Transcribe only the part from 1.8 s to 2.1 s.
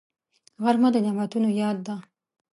ده